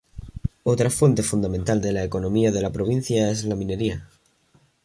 Otra 0.63 0.89
fuente 0.89 1.21
fundamental 1.21 1.79
de 1.79 1.91
la 1.91 2.03
economía 2.03 2.51
de 2.51 2.63
la 2.63 2.71
provincia 2.71 3.29
es 3.29 3.45
la 3.45 3.53
minería. 3.55 4.09